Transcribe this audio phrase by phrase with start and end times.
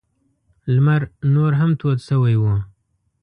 [0.73, 1.01] لمر
[1.33, 2.43] نور هم تود شوی و.